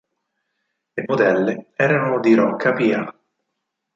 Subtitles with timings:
[0.95, 3.15] Le modelle erano di Rocca Pia.